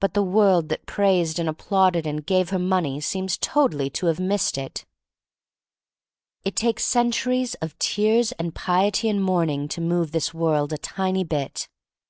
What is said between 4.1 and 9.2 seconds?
missed it. It takes centuries of tears and piety \ 92 THE STORY OF MARY MAC LANE